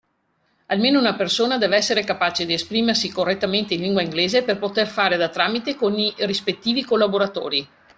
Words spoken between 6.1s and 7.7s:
rispettivi collaboratori.